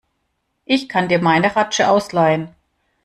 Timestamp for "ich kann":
0.65-1.09